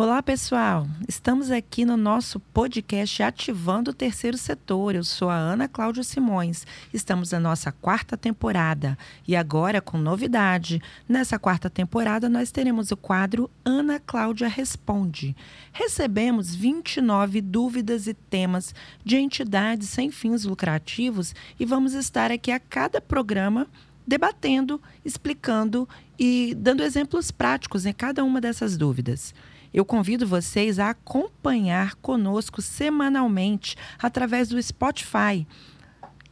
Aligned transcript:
Olá, 0.00 0.22
pessoal! 0.22 0.86
Estamos 1.08 1.50
aqui 1.50 1.84
no 1.84 1.96
nosso 1.96 2.38
podcast 2.38 3.20
Ativando 3.20 3.90
o 3.90 3.92
Terceiro 3.92 4.38
Setor. 4.38 4.94
Eu 4.94 5.02
sou 5.02 5.28
a 5.28 5.34
Ana 5.34 5.66
Cláudia 5.66 6.04
Simões. 6.04 6.64
Estamos 6.94 7.32
na 7.32 7.40
nossa 7.40 7.72
quarta 7.72 8.16
temporada 8.16 8.96
e 9.26 9.34
agora 9.34 9.80
com 9.80 9.98
novidade. 9.98 10.80
Nessa 11.08 11.36
quarta 11.36 11.68
temporada, 11.68 12.28
nós 12.28 12.52
teremos 12.52 12.92
o 12.92 12.96
quadro 12.96 13.50
Ana 13.64 13.98
Cláudia 13.98 14.46
Responde. 14.46 15.34
Recebemos 15.72 16.54
29 16.54 17.40
dúvidas 17.40 18.06
e 18.06 18.14
temas 18.14 18.72
de 19.04 19.16
entidades 19.16 19.88
sem 19.88 20.12
fins 20.12 20.44
lucrativos 20.44 21.34
e 21.58 21.64
vamos 21.64 21.92
estar 21.94 22.30
aqui 22.30 22.52
a 22.52 22.60
cada 22.60 23.00
programa 23.00 23.66
debatendo, 24.06 24.80
explicando 25.04 25.88
e 26.16 26.54
dando 26.56 26.84
exemplos 26.84 27.32
práticos 27.32 27.84
em 27.84 27.92
cada 27.92 28.22
uma 28.22 28.40
dessas 28.40 28.76
dúvidas. 28.76 29.34
Eu 29.72 29.84
convido 29.84 30.26
vocês 30.26 30.78
a 30.78 30.90
acompanhar 30.90 31.94
conosco 31.96 32.62
semanalmente 32.62 33.76
através 33.98 34.48
do 34.48 34.62
Spotify. 34.62 35.46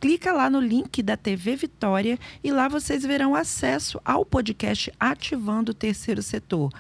Clica 0.01 0.33
lá 0.33 0.51
no 0.51 0.61
link 0.61 1.03
da 1.03 1.17
TV 1.17 1.57
Vitória 1.57 2.19
e 2.45 2.53
lá 2.53 2.69
vocês 2.69 3.03
verão 3.03 3.35
acesso 3.35 4.01
ao 4.05 4.25
podcast 4.25 4.93
Ativando 5.01 5.73
o 5.73 5.75
Terceiro 5.75 6.23
Setor. 6.23 6.71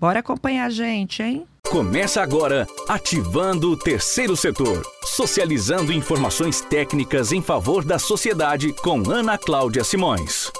Bora 0.00 0.20
acompanhar 0.20 0.66
a 0.66 0.70
gente, 0.70 1.22
hein? 1.22 1.46
Começa 1.68 2.20
agora 2.20 2.66
Ativando 2.88 3.70
o 3.72 3.76
Terceiro 3.76 4.36
Setor, 4.36 4.82
socializando 5.04 5.92
informações 5.92 6.60
técnicas 6.60 7.32
em 7.32 7.42
favor 7.42 7.84
da 7.84 7.98
sociedade 7.98 8.72
com 8.72 9.10
Ana 9.10 9.38
Cláudia 9.38 9.82
Simões. 9.82 10.50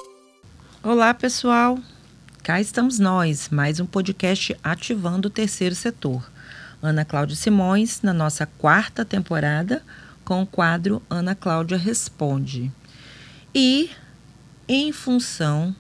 Olá, 0.82 1.12
pessoal. 1.12 1.78
Cá 2.46 2.60
estamos 2.60 3.00
nós, 3.00 3.48
mais 3.50 3.80
um 3.80 3.86
podcast 3.86 4.56
ativando 4.62 5.26
o 5.26 5.30
terceiro 5.32 5.74
setor. 5.74 6.30
Ana 6.80 7.04
Cláudia 7.04 7.34
Simões, 7.34 8.02
na 8.02 8.12
nossa 8.12 8.46
quarta 8.46 9.04
temporada, 9.04 9.82
com 10.24 10.42
o 10.42 10.46
quadro 10.46 11.02
Ana 11.10 11.34
Cláudia 11.34 11.76
Responde. 11.76 12.70
E, 13.52 13.90
em 14.68 14.92
função 14.92 15.74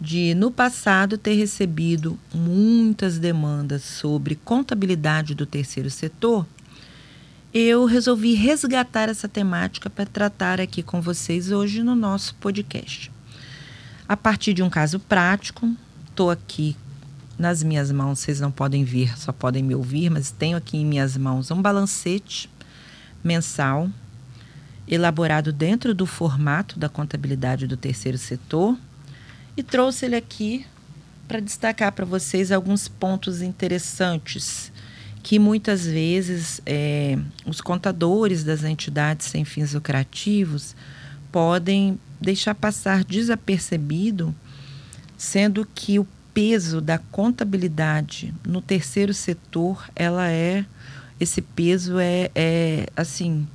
de, 0.00 0.32
no 0.36 0.52
passado, 0.52 1.18
ter 1.18 1.34
recebido 1.34 2.16
muitas 2.32 3.18
demandas 3.18 3.82
sobre 3.82 4.36
contabilidade 4.36 5.34
do 5.34 5.44
terceiro 5.44 5.90
setor, 5.90 6.46
eu 7.52 7.84
resolvi 7.84 8.34
resgatar 8.34 9.08
essa 9.08 9.26
temática 9.26 9.90
para 9.90 10.06
tratar 10.06 10.60
aqui 10.60 10.84
com 10.84 11.02
vocês 11.02 11.50
hoje 11.50 11.82
no 11.82 11.96
nosso 11.96 12.36
podcast. 12.36 13.10
A 14.08 14.16
partir 14.16 14.54
de 14.54 14.62
um 14.62 14.70
caso 14.70 15.00
prático, 15.00 15.68
estou 16.16 16.30
aqui 16.30 16.74
nas 17.38 17.62
minhas 17.62 17.92
mãos, 17.92 18.20
vocês 18.20 18.40
não 18.40 18.50
podem 18.50 18.84
ver, 18.84 19.18
só 19.18 19.32
podem 19.32 19.62
me 19.62 19.74
ouvir, 19.74 20.08
mas 20.08 20.30
tenho 20.30 20.56
aqui 20.56 20.78
em 20.78 20.86
minhas 20.86 21.14
mãos 21.14 21.50
um 21.50 21.60
balancete 21.60 22.48
mensal 23.22 23.90
elaborado 24.88 25.52
dentro 25.52 25.94
do 25.94 26.06
formato 26.06 26.78
da 26.78 26.88
contabilidade 26.88 27.66
do 27.66 27.76
terceiro 27.76 28.16
setor 28.16 28.78
e 29.58 29.62
trouxe 29.62 30.06
ele 30.06 30.16
aqui 30.16 30.64
para 31.28 31.38
destacar 31.38 31.92
para 31.92 32.06
vocês 32.06 32.50
alguns 32.50 32.88
pontos 32.88 33.42
interessantes 33.42 34.72
que 35.22 35.38
muitas 35.38 35.84
vezes 35.84 36.62
é, 36.64 37.18
os 37.44 37.60
contadores 37.60 38.42
das 38.42 38.64
entidades 38.64 39.26
sem 39.26 39.44
fins 39.44 39.74
lucrativos 39.74 40.74
podem 41.30 42.00
deixar 42.18 42.54
passar 42.54 43.04
desapercebido 43.04 44.34
sendo 45.16 45.66
que 45.74 45.98
o 45.98 46.06
peso 46.34 46.80
da 46.80 46.98
contabilidade 46.98 48.34
no 48.46 48.60
terceiro 48.60 49.14
setor, 49.14 49.88
ela 49.96 50.30
é 50.30 50.66
esse 51.18 51.40
peso 51.40 51.98
é, 51.98 52.30
é 52.34 52.86
assim 52.94 53.48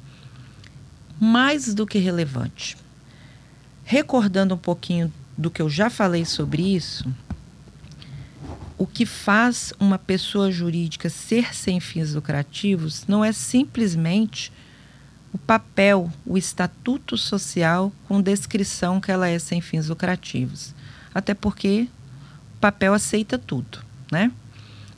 mais 1.20 1.76
do 1.76 1.86
que 1.86 2.00
relevante. 2.00 2.76
Recordando 3.84 4.56
um 4.56 4.58
pouquinho 4.58 5.14
do 5.38 5.52
que 5.52 5.62
eu 5.62 5.70
já 5.70 5.92
falei 5.92 6.26
sobre 6.26 6.76
isso, 6.76 7.08
o 8.80 8.88
que 8.88 9.06
faz 9.06 9.72
uma 9.80 10.00
pessoa 10.00 10.52
jurídica 10.52 11.08
ser 11.08 11.54
sem 11.54 11.80
fins 11.80 12.16
lucrativos 12.16 13.06
não 13.08 13.24
é 13.24 13.32
simplesmente 13.32 14.52
o 15.32 15.38
papel, 15.38 16.12
o 16.26 16.36
estatuto 16.36 17.16
social 17.16 17.94
com 18.08 18.20
descrição 18.20 19.00
que 19.00 19.12
ela 19.12 19.28
é 19.28 19.38
sem 19.38 19.62
fins 19.62 19.88
lucrativos 19.88 20.74
até 21.14 21.34
porque 21.34 21.88
o 22.58 22.60
papel 22.60 22.94
aceita 22.94 23.38
tudo, 23.38 23.80
né? 24.12 24.32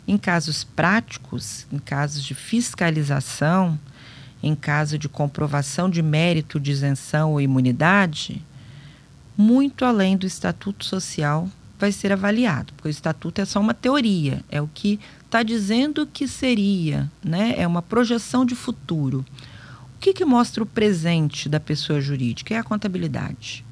Em 0.07 0.18
casos 0.18 0.63
práticos, 0.63 1.66
em 1.72 1.79
casos 1.79 2.24
de 2.24 2.34
fiscalização, 2.34 3.79
em 4.41 4.53
caso 4.53 4.97
de 4.97 5.07
comprovação 5.07 5.90
de 5.90 6.02
mérito 6.02 6.59
de 6.59 6.72
isenção 6.72 7.31
ou 7.31 7.41
imunidade, 7.41 8.41
muito 9.38 9.85
além 9.85 10.18
do 10.18 10.28
estatuto 10.28 10.84
social 10.84 11.50
vai 11.79 11.91
ser 11.91 12.12
avaliado, 12.12 12.73
porque 12.73 12.88
o 12.88 12.91
estatuto 12.91 13.41
é 13.41 13.46
só 13.46 13.59
uma 13.59 13.73
teoria, 13.73 14.44
é 14.50 14.62
o 14.62 14.69
que 14.73 15.00
está 15.25 15.44
dizendo 15.44 16.06
que 16.06 16.28
seria, 16.28 17.12
né? 17.23 17.56
é 17.57 17.66
uma 17.66 17.81
projeção 17.81 18.46
de 18.46 18.56
futuro. 18.56 19.25
O 19.96 20.00
que, 20.00 20.13
que 20.13 20.25
mostra 20.25 20.62
o 20.62 20.66
presente 20.66 21.50
da 21.50 21.59
pessoa 21.59 22.00
jurídica? 22.00 22.53
É 22.53 22.57
a 22.57 22.63
contabilidade. 22.63 23.66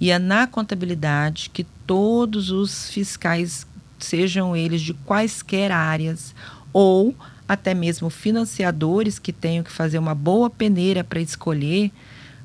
E 0.00 0.10
é 0.10 0.18
na 0.18 0.46
contabilidade 0.46 1.50
que 1.50 1.64
todos 1.86 2.50
os 2.50 2.90
fiscais, 2.90 3.66
sejam 3.98 4.56
eles 4.56 4.82
de 4.82 4.92
quaisquer 4.92 5.70
áreas, 5.72 6.34
ou 6.72 7.14
até 7.48 7.74
mesmo 7.74 8.10
financiadores 8.10 9.18
que 9.18 9.32
tenham 9.32 9.62
que 9.62 9.70
fazer 9.70 9.98
uma 9.98 10.14
boa 10.14 10.50
peneira 10.50 11.04
para 11.04 11.20
escolher 11.20 11.90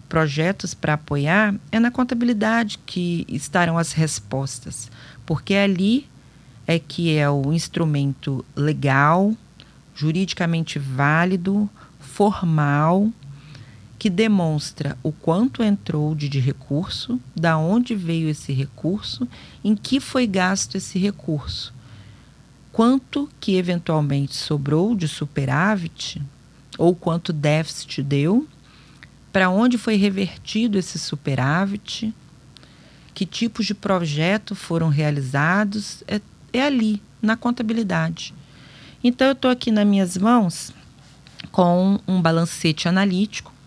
projetos 0.08 0.74
para 0.74 0.94
apoiar, 0.94 1.56
é 1.72 1.80
na 1.80 1.92
contabilidade 1.92 2.80
que 2.86 3.26
estarão 3.30 3.78
as 3.78 3.92
respostas, 3.92 4.92
porque 5.26 5.54
ali 5.54 6.08
é 6.66 6.80
que 6.80 7.16
é 7.16 7.30
o 7.30 7.54
instrumento 7.54 8.44
legal, 8.56 9.34
juridicamente 9.96 10.80
válido, 10.80 11.70
formal 12.00 13.10
que 14.00 14.10
demonstra 14.10 14.98
o 15.04 15.12
quanto 15.12 15.62
entrou 15.62 16.16
de, 16.16 16.30
de 16.30 16.40
recurso, 16.40 17.20
da 17.36 17.58
onde 17.58 17.94
veio 17.94 18.30
esse 18.30 18.54
recurso, 18.54 19.28
em 19.62 19.76
que 19.76 20.00
foi 20.00 20.26
gasto 20.26 20.76
esse 20.76 20.98
recurso, 20.98 21.74
quanto 22.72 23.30
que 23.42 23.58
eventualmente 23.58 24.34
sobrou 24.38 24.96
de 24.96 25.06
superávit 25.06 26.22
ou 26.78 26.96
quanto 26.96 27.34
déficit 27.34 28.02
deu, 28.02 28.48
para 29.34 29.50
onde 29.50 29.78
foi 29.78 29.98
revertido 29.98 30.78
esse 30.78 30.98
superávit, 30.98 32.14
que 33.14 33.26
tipos 33.26 33.66
de 33.66 33.74
projeto 33.74 34.56
foram 34.56 34.88
realizados, 34.88 36.06
é, 36.08 36.22
é 36.54 36.64
ali, 36.64 37.02
na 37.22 37.36
contabilidade. 37.36 38.34
Então, 39.04 39.28
eu 39.28 39.34
estou 39.34 39.52
aqui 39.52 39.72
nas 39.72 39.86
minhas 39.86 40.16
mãos 40.16 40.72
com 41.52 42.00
um 42.08 42.22
balancete 42.22 42.88
analítico 42.88 43.59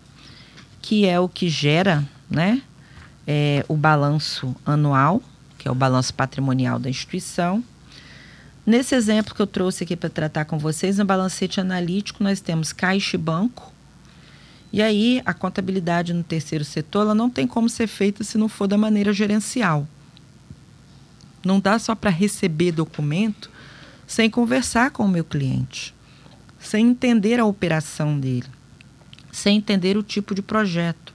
que 0.83 1.05
é 1.05 1.17
o 1.17 1.29
que 1.29 1.47
gera 1.47 2.03
né, 2.29 2.61
é, 3.25 3.65
o 3.69 3.75
balanço 3.75 4.53
anual, 4.65 5.23
que 5.57 5.65
é 5.65 5.71
o 5.71 5.73
balanço 5.73 6.13
patrimonial 6.13 6.77
da 6.77 6.89
instituição. 6.89 7.63
Nesse 8.65 8.93
exemplo 8.93 9.33
que 9.33 9.41
eu 9.41 9.47
trouxe 9.47 9.85
aqui 9.85 9.95
para 9.95 10.09
tratar 10.09 10.43
com 10.43 10.59
vocês, 10.59 10.97
no 10.97 11.05
balancete 11.05 11.61
analítico, 11.61 12.21
nós 12.21 12.41
temos 12.41 12.73
caixa 12.73 13.15
e 13.15 13.19
banco. 13.19 13.71
E 14.73 14.81
aí, 14.81 15.21
a 15.25 15.33
contabilidade 15.33 16.13
no 16.13 16.23
terceiro 16.23 16.65
setor 16.65 17.03
ela 17.03 17.15
não 17.15 17.29
tem 17.29 17.47
como 17.47 17.69
ser 17.69 17.87
feita 17.87 18.21
se 18.21 18.37
não 18.37 18.49
for 18.49 18.67
da 18.67 18.77
maneira 18.77 19.13
gerencial. 19.13 19.87
Não 21.45 21.61
dá 21.61 21.79
só 21.79 21.95
para 21.95 22.09
receber 22.09 22.73
documento 22.73 23.49
sem 24.05 24.29
conversar 24.29 24.91
com 24.91 25.05
o 25.05 25.09
meu 25.09 25.23
cliente, 25.23 25.95
sem 26.59 26.89
entender 26.89 27.39
a 27.39 27.45
operação 27.45 28.19
dele 28.19 28.49
sem 29.33 29.57
entender 29.57 29.97
o 29.97 30.03
tipo 30.03 30.33
de 30.33 30.41
projeto. 30.41 31.13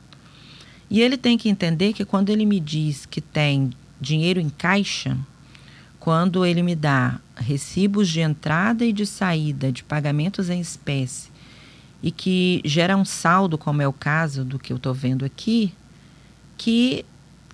E 0.91 1.01
ele 1.01 1.17
tem 1.17 1.39
que 1.39 1.49
entender 1.49 1.93
que 1.93 2.05
quando 2.05 2.31
ele 2.31 2.45
me 2.45 2.59
diz 2.59 3.07
que 3.07 3.21
tem 3.21 3.71
dinheiro 4.01 4.41
em 4.41 4.51
caixa, 4.51 5.17
quando 6.01 6.45
ele 6.45 6.63
me 6.63 6.75
dá 6.75 7.21
recibos 7.37 8.09
de 8.09 8.21
entrada 8.21 8.85
e 8.85 8.93
de 8.93 9.07
saída 9.07 9.71
de 9.71 9.85
pagamentos 9.85 10.51
em 10.51 10.61
espécie 10.61 11.31
e 12.03 12.11
que 12.11 12.61
gera 12.65 12.97
um 12.97 13.05
saldo, 13.05 13.57
como 13.57 13.83
é 13.83 13.89
o 13.89 13.93
caso 13.93 14.45
do 14.45 14.59
que 14.59 14.73
eu 14.73 14.77
estou 14.77 14.95
vendo 14.95 15.25
aqui, 15.25 15.73
que 16.57 17.05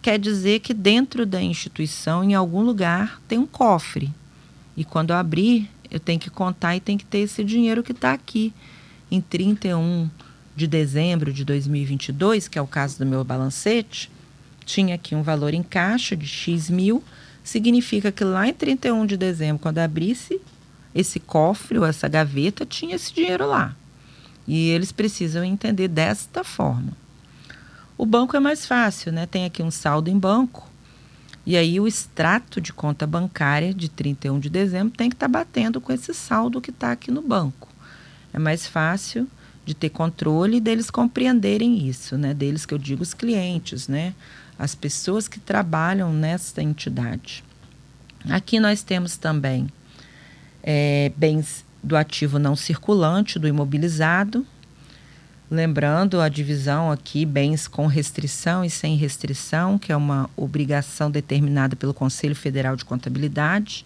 quer 0.00 0.18
dizer 0.18 0.60
que 0.60 0.74
dentro 0.74 1.24
da 1.24 1.42
instituição, 1.42 2.22
em 2.22 2.34
algum 2.34 2.62
lugar, 2.62 3.20
tem 3.26 3.38
um 3.38 3.46
cofre. 3.46 4.12
E 4.76 4.84
quando 4.84 5.10
eu 5.10 5.16
abrir, 5.16 5.70
eu 5.90 5.98
tenho 5.98 6.20
que 6.20 6.30
contar 6.30 6.76
e 6.76 6.80
tem 6.80 6.98
que 6.98 7.04
ter 7.04 7.18
esse 7.18 7.42
dinheiro 7.42 7.82
que 7.82 7.92
está 7.92 8.12
aqui 8.12 8.52
em 9.10 9.20
31 9.20 10.08
de 10.56 10.66
dezembro 10.66 11.32
de 11.32 11.44
2022, 11.44 12.48
que 12.48 12.58
é 12.58 12.62
o 12.62 12.66
caso 12.66 12.98
do 12.98 13.06
meu 13.06 13.24
balancete, 13.24 14.10
tinha 14.64 14.94
aqui 14.94 15.14
um 15.14 15.22
valor 15.22 15.52
em 15.52 15.62
caixa 15.62 16.16
de 16.16 16.26
X 16.26 16.70
mil, 16.70 17.02
significa 17.42 18.10
que 18.10 18.24
lá 18.24 18.48
em 18.48 18.54
31 18.54 19.04
de 19.06 19.16
dezembro, 19.16 19.62
quando 19.62 19.78
abrisse, 19.78 20.40
esse 20.94 21.18
cofre 21.18 21.78
ou 21.78 21.84
essa 21.84 22.08
gaveta 22.08 22.64
tinha 22.64 22.96
esse 22.96 23.12
dinheiro 23.12 23.46
lá. 23.46 23.74
E 24.46 24.68
eles 24.68 24.92
precisam 24.92 25.44
entender 25.44 25.88
desta 25.88 26.44
forma. 26.44 26.92
O 27.96 28.06
banco 28.06 28.36
é 28.36 28.40
mais 28.40 28.66
fácil, 28.66 29.12
né? 29.12 29.26
Tem 29.26 29.44
aqui 29.44 29.62
um 29.62 29.70
saldo 29.70 30.10
em 30.10 30.18
banco. 30.18 30.68
E 31.46 31.56
aí 31.56 31.78
o 31.78 31.86
extrato 31.86 32.60
de 32.60 32.72
conta 32.72 33.06
bancária 33.06 33.74
de 33.74 33.88
31 33.88 34.40
de 34.40 34.48
dezembro 34.48 34.96
tem 34.96 35.10
que 35.10 35.16
estar 35.16 35.28
tá 35.28 35.32
batendo 35.32 35.80
com 35.80 35.92
esse 35.92 36.14
saldo 36.14 36.60
que 36.60 36.70
está 36.70 36.92
aqui 36.92 37.10
no 37.10 37.22
banco. 37.22 37.68
É 38.32 38.38
mais 38.38 38.66
fácil 38.66 39.28
de 39.64 39.74
ter 39.74 39.90
controle 39.90 40.58
e 40.58 40.60
deles 40.60 40.90
compreenderem 40.90 41.88
isso, 41.88 42.18
né? 42.18 42.34
Deles 42.34 42.66
que 42.66 42.74
eu 42.74 42.78
digo 42.78 43.02
os 43.02 43.14
clientes, 43.14 43.88
né? 43.88 44.14
As 44.58 44.74
pessoas 44.74 45.26
que 45.26 45.40
trabalham 45.40 46.12
nesta 46.12 46.62
entidade. 46.62 47.42
Aqui 48.28 48.60
nós 48.60 48.82
temos 48.82 49.16
também 49.16 49.68
é, 50.62 51.12
bens 51.16 51.64
do 51.82 51.96
ativo 51.96 52.38
não 52.38 52.56
circulante, 52.56 53.38
do 53.38 53.46
imobilizado. 53.46 54.46
Lembrando 55.50 56.20
a 56.20 56.28
divisão 56.28 56.90
aqui, 56.90 57.26
bens 57.26 57.68
com 57.68 57.86
restrição 57.86 58.64
e 58.64 58.70
sem 58.70 58.96
restrição, 58.96 59.78
que 59.78 59.92
é 59.92 59.96
uma 59.96 60.28
obrigação 60.36 61.10
determinada 61.10 61.76
pelo 61.76 61.92
Conselho 61.92 62.34
Federal 62.34 62.76
de 62.76 62.84
Contabilidade. 62.84 63.84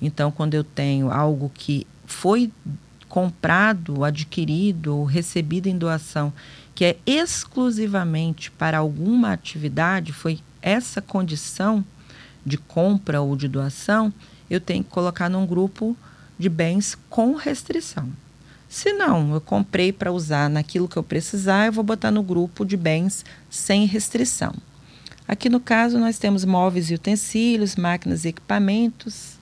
Então, 0.00 0.30
quando 0.30 0.54
eu 0.54 0.62
tenho 0.62 1.10
algo 1.10 1.50
que 1.54 1.86
foi 2.04 2.52
comprado, 3.14 4.02
adquirido 4.02 4.96
ou 4.96 5.04
recebido 5.04 5.68
em 5.68 5.78
doação, 5.78 6.32
que 6.74 6.84
é 6.84 6.96
exclusivamente 7.06 8.50
para 8.50 8.78
alguma 8.78 9.32
atividade, 9.32 10.12
foi 10.12 10.40
essa 10.60 11.00
condição 11.00 11.84
de 12.44 12.58
compra 12.58 13.20
ou 13.20 13.36
de 13.36 13.46
doação, 13.46 14.12
eu 14.50 14.60
tenho 14.60 14.82
que 14.82 14.90
colocar 14.90 15.28
num 15.28 15.46
grupo 15.46 15.96
de 16.36 16.48
bens 16.48 16.98
com 17.08 17.36
restrição. 17.36 18.10
Se 18.68 18.92
não, 18.92 19.32
eu 19.32 19.40
comprei 19.40 19.92
para 19.92 20.10
usar 20.10 20.50
naquilo 20.50 20.88
que 20.88 20.96
eu 20.96 21.02
precisar, 21.04 21.66
eu 21.66 21.72
vou 21.72 21.84
botar 21.84 22.10
no 22.10 22.20
grupo 22.20 22.64
de 22.64 22.76
bens 22.76 23.24
sem 23.48 23.86
restrição. 23.86 24.52
Aqui 25.28 25.48
no 25.48 25.60
caso, 25.60 26.00
nós 26.00 26.18
temos 26.18 26.44
móveis 26.44 26.90
e 26.90 26.94
utensílios, 26.94 27.76
máquinas 27.76 28.24
e 28.24 28.30
equipamentos, 28.30 29.38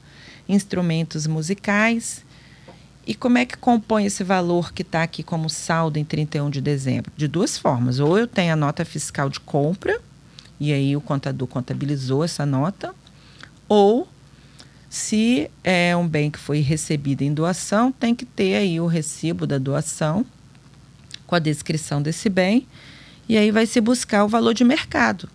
instrumentos 0.47 1.27
musicais. 1.27 2.23
E 3.07 3.15
como 3.15 3.39
é 3.39 3.45
que 3.45 3.57
compõe 3.57 4.07
esse 4.07 4.23
valor 4.23 4.73
que 4.73 4.83
está 4.83 5.03
aqui 5.03 5.23
como 5.23 5.51
saldo 5.51 5.99
em 5.99 6.05
31 6.05 6.51
de 6.51 6.61
dezembro? 6.61 7.11
De 7.17 7.27
duas 7.27 7.59
formas. 7.59 7.99
Ou 7.99 8.19
eu 8.19 8.27
tenho 8.27 8.53
a 8.53 8.57
nota 8.57 8.85
fiscal 8.85 9.29
de 9.29 9.41
compra, 9.41 10.01
e 10.61 10.73
aí 10.73 10.97
o 10.97 11.01
contador 11.01 11.49
contabilizou 11.49 12.23
essa 12.23 12.47
nota, 12.47 12.95
ou 13.69 14.07
se 14.89 15.51
é 15.65 15.97
um 15.97 16.07
bem 16.07 16.31
que 16.31 16.39
foi 16.39 16.61
recebido 16.61 17.23
em 17.23 17.33
doação, 17.33 17.91
tem 17.91 18.15
que 18.15 18.27
ter 18.27 18.57
aí 18.57 18.81
o 18.81 18.87
recibo 18.87 19.47
da 19.47 19.59
doação 19.59 20.25
com 21.27 21.35
a 21.35 21.39
descrição 21.39 22.03
desse 22.03 22.29
bem 22.29 22.69
e 23.29 23.39
aí 23.39 23.51
vai 23.51 23.65
se 23.65 23.81
buscar 23.81 24.25
o 24.25 24.29
valor 24.29 24.53
de 24.53 24.65
mercado, 24.65 25.29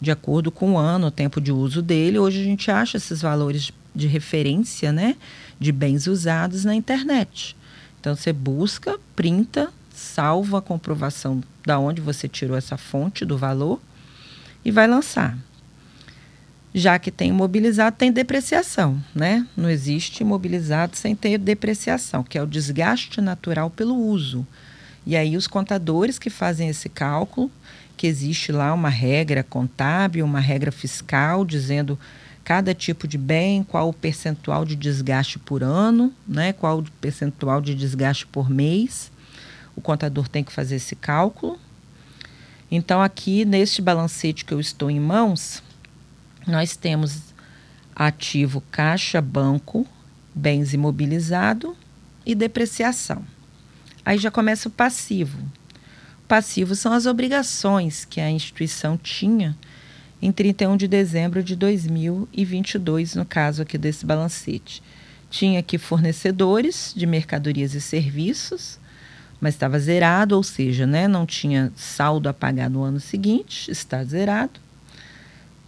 de 0.00 0.10
acordo 0.10 0.50
com 0.50 0.72
o 0.72 0.76
ano, 0.76 1.06
o 1.06 1.10
tempo 1.12 1.40
de 1.40 1.52
uso 1.52 1.80
dele. 1.80 2.18
Hoje 2.18 2.40
a 2.40 2.44
gente 2.44 2.70
acha 2.70 2.96
esses 2.96 3.22
valores 3.22 3.70
de 3.96 4.06
referência, 4.06 4.92
né, 4.92 5.16
de 5.58 5.72
bens 5.72 6.06
usados 6.06 6.64
na 6.64 6.74
internet. 6.74 7.56
Então 7.98 8.14
você 8.14 8.32
busca, 8.32 8.98
printa, 9.16 9.72
salva 9.92 10.58
a 10.58 10.62
comprovação 10.62 11.42
da 11.64 11.78
onde 11.78 12.00
você 12.00 12.28
tirou 12.28 12.56
essa 12.56 12.76
fonte 12.76 13.24
do 13.24 13.36
valor 13.36 13.80
e 14.64 14.70
vai 14.70 14.86
lançar 14.86 15.36
já 16.76 16.98
que 16.98 17.10
tem 17.10 17.30
imobilizado, 17.30 17.96
tem 17.96 18.12
depreciação, 18.12 19.02
né? 19.14 19.46
Não 19.56 19.70
existe 19.70 20.20
imobilizado 20.20 20.94
sem 20.94 21.16
ter 21.16 21.38
depreciação, 21.38 22.22
que 22.22 22.36
é 22.36 22.42
o 22.42 22.46
desgaste 22.46 23.18
natural 23.22 23.70
pelo 23.70 23.96
uso. 23.96 24.46
E 25.06 25.16
aí 25.16 25.38
os 25.38 25.46
contadores 25.46 26.18
que 26.18 26.28
fazem 26.28 26.68
esse 26.68 26.90
cálculo, 26.90 27.50
que 27.96 28.06
existe 28.06 28.52
lá 28.52 28.74
uma 28.74 28.90
regra 28.90 29.42
contábil, 29.42 30.22
uma 30.22 30.38
regra 30.38 30.70
fiscal 30.70 31.46
dizendo 31.46 31.98
cada 32.46 32.72
tipo 32.72 33.08
de 33.08 33.18
bem, 33.18 33.64
qual 33.64 33.88
o 33.88 33.92
percentual 33.92 34.64
de 34.64 34.76
desgaste 34.76 35.36
por 35.36 35.64
ano, 35.64 36.14
né? 36.28 36.52
Qual 36.52 36.78
o 36.78 36.90
percentual 37.00 37.60
de 37.60 37.74
desgaste 37.74 38.24
por 38.24 38.48
mês. 38.48 39.10
O 39.74 39.80
contador 39.80 40.28
tem 40.28 40.44
que 40.44 40.52
fazer 40.52 40.76
esse 40.76 40.94
cálculo. 40.94 41.58
Então 42.70 43.02
aqui 43.02 43.44
neste 43.44 43.82
balancete 43.82 44.44
que 44.44 44.54
eu 44.54 44.60
estou 44.60 44.88
em 44.88 45.00
mãos, 45.00 45.60
nós 46.46 46.76
temos 46.76 47.34
ativo 47.92 48.62
caixa, 48.70 49.20
banco, 49.20 49.84
bens 50.32 50.72
imobilizado 50.72 51.76
e 52.24 52.32
depreciação. 52.32 53.24
Aí 54.04 54.18
já 54.18 54.30
começa 54.30 54.68
o 54.68 54.72
passivo. 54.72 55.36
O 56.22 56.28
passivo 56.28 56.76
são 56.76 56.92
as 56.92 57.06
obrigações 57.06 58.04
que 58.04 58.20
a 58.20 58.30
instituição 58.30 58.96
tinha 58.96 59.56
em 60.20 60.32
31 60.32 60.76
de 60.76 60.88
dezembro 60.88 61.42
de 61.42 61.54
2022, 61.54 63.14
no 63.14 63.24
caso 63.24 63.62
aqui 63.62 63.76
desse 63.76 64.06
balancete. 64.06 64.82
Tinha 65.30 65.60
aqui 65.60 65.76
fornecedores 65.76 66.92
de 66.96 67.06
mercadorias 67.06 67.74
e 67.74 67.80
serviços, 67.80 68.78
mas 69.40 69.54
estava 69.54 69.78
zerado, 69.78 70.36
ou 70.36 70.42
seja, 70.42 70.86
né, 70.86 71.06
não 71.06 71.26
tinha 71.26 71.70
saldo 71.76 72.28
a 72.28 72.34
pagar 72.34 72.70
no 72.70 72.82
ano 72.82 73.00
seguinte, 73.00 73.70
está 73.70 74.02
zerado. 74.02 74.58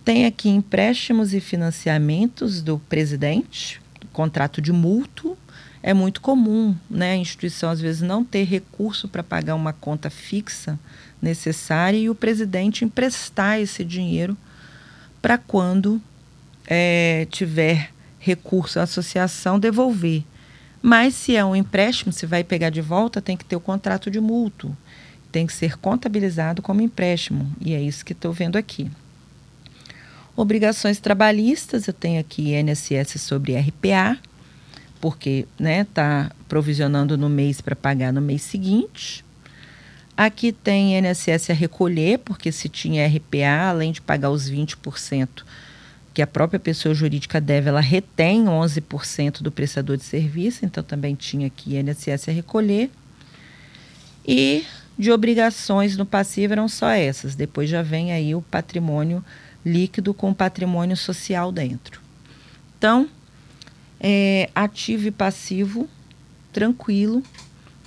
Tem 0.04 0.24
aqui 0.24 0.48
empréstimos 0.48 1.34
e 1.34 1.40
financiamentos 1.40 2.62
do 2.62 2.78
presidente, 2.78 3.80
contrato 4.12 4.62
de 4.62 4.72
mútuo. 4.72 5.36
É 5.82 5.92
muito 5.92 6.20
comum 6.22 6.74
né, 6.88 7.12
a 7.12 7.16
instituição, 7.16 7.70
às 7.70 7.80
vezes, 7.80 8.00
não 8.00 8.24
ter 8.24 8.44
recurso 8.44 9.06
para 9.06 9.22
pagar 9.22 9.54
uma 9.54 9.72
conta 9.72 10.08
fixa 10.08 10.78
necessária 11.20 11.98
e 11.98 12.10
o 12.10 12.14
presidente 12.14 12.84
emprestar 12.84 13.60
esse 13.60 13.84
dinheiro 13.84 14.36
para 15.20 15.36
quando 15.38 16.00
é, 16.66 17.26
tiver 17.30 17.90
recurso 18.18 18.78
à 18.78 18.82
associação 18.82 19.58
devolver. 19.58 20.24
Mas 20.82 21.14
se 21.14 21.34
é 21.34 21.44
um 21.44 21.56
empréstimo, 21.56 22.12
se 22.12 22.26
vai 22.26 22.44
pegar 22.44 22.70
de 22.70 22.80
volta, 22.80 23.20
tem 23.20 23.36
que 23.36 23.44
ter 23.44 23.56
o 23.56 23.60
contrato 23.60 24.10
de 24.10 24.20
mútuo. 24.20 24.76
Tem 25.32 25.46
que 25.46 25.52
ser 25.52 25.76
contabilizado 25.76 26.62
como 26.62 26.80
empréstimo. 26.80 27.50
E 27.60 27.74
é 27.74 27.80
isso 27.80 28.04
que 28.04 28.12
estou 28.12 28.32
vendo 28.32 28.56
aqui. 28.56 28.90
Obrigações 30.36 31.00
trabalhistas, 31.00 31.88
eu 31.88 31.92
tenho 31.92 32.20
aqui 32.20 32.54
INSS 32.54 33.20
sobre 33.20 33.58
RPA, 33.58 34.16
porque 35.00 35.46
está 35.50 35.64
né, 35.64 35.84
tá 35.92 36.30
provisionando 36.48 37.18
no 37.18 37.28
mês 37.28 37.60
para 37.60 37.74
pagar 37.74 38.12
no 38.12 38.20
mês 38.20 38.42
seguinte. 38.42 39.24
Aqui 40.18 40.50
tem 40.50 40.98
INSS 40.98 41.50
a 41.50 41.54
recolher, 41.54 42.18
porque 42.18 42.50
se 42.50 42.68
tinha 42.68 43.06
RPA, 43.06 43.68
além 43.70 43.92
de 43.92 44.00
pagar 44.00 44.30
os 44.30 44.50
20% 44.50 45.44
que 46.12 46.20
a 46.20 46.26
própria 46.26 46.58
pessoa 46.58 46.92
jurídica 46.92 47.40
deve, 47.40 47.68
ela 47.68 47.80
retém 47.80 48.46
11% 48.46 49.42
do 49.42 49.52
prestador 49.52 49.96
de 49.96 50.02
serviço, 50.02 50.64
então 50.64 50.82
também 50.82 51.14
tinha 51.14 51.46
aqui 51.46 51.76
INSS 51.76 52.30
a 52.30 52.32
recolher. 52.32 52.90
E 54.26 54.64
de 54.98 55.12
obrigações 55.12 55.96
no 55.96 56.04
passivo 56.04 56.52
eram 56.52 56.66
só 56.66 56.88
essas. 56.88 57.36
Depois 57.36 57.70
já 57.70 57.82
vem 57.82 58.10
aí 58.10 58.34
o 58.34 58.42
patrimônio 58.42 59.24
líquido 59.64 60.12
com 60.12 60.34
patrimônio 60.34 60.96
social 60.96 61.52
dentro. 61.52 62.00
Então, 62.76 63.08
é, 64.00 64.50
ativo 64.52 65.06
e 65.06 65.12
passivo, 65.12 65.88
tranquilo, 66.52 67.22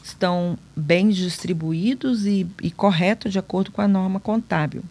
estão 0.04 0.58
bem 0.76 1.10
distribuídos 1.10 2.26
e, 2.26 2.48
e 2.62 2.72
corretos 2.72 3.32
de 3.32 3.40
acordo 3.40 3.72
com 3.72 3.82
a 3.82 3.88
norma 3.88 4.20
contábil. 4.20 4.84